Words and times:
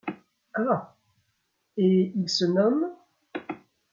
Ah! 0.55 0.95
et 1.77 2.11
il 2.15 2.27
se 2.27 2.45
nomme?... 2.45 2.89